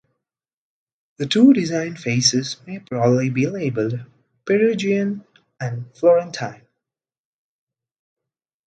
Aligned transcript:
The 1.17 1.27
two 1.27 1.53
design 1.53 1.95
phases 1.95 2.57
may 2.65 2.79
broadly 2.79 3.29
be 3.29 3.45
labeled 3.45 3.99
'Perugian' 4.47 5.23
and 5.59 5.95
'Florentine'. 5.95 6.65